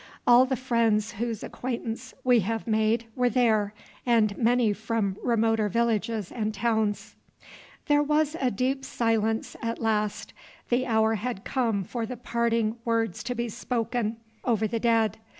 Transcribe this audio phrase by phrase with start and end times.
[0.25, 6.31] All the friends whose acquaintance we have made were there, and many from remoter villages
[6.31, 7.13] and towns.
[7.85, 10.33] There was a deep silence at last.
[10.69, 15.19] The hour had come for the parting words to be spoken over the dead.